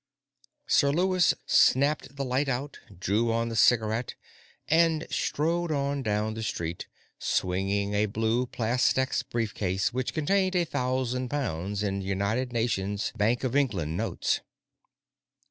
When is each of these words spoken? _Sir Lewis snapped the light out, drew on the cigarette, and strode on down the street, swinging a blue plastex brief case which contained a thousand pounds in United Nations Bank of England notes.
_Sir 0.71 0.89
Lewis 0.91 1.35
snapped 1.45 2.15
the 2.15 2.25
light 2.25 2.49
out, 2.49 2.79
drew 2.99 3.31
on 3.31 3.49
the 3.49 3.55
cigarette, 3.55 4.15
and 4.67 5.05
strode 5.11 5.71
on 5.71 6.01
down 6.01 6.33
the 6.33 6.41
street, 6.41 6.87
swinging 7.19 7.93
a 7.93 8.07
blue 8.07 8.47
plastex 8.47 9.21
brief 9.21 9.53
case 9.53 9.93
which 9.93 10.15
contained 10.15 10.55
a 10.55 10.65
thousand 10.65 11.29
pounds 11.29 11.83
in 11.83 12.01
United 12.01 12.51
Nations 12.51 13.13
Bank 13.15 13.43
of 13.43 13.55
England 13.55 13.95
notes. 13.95 14.39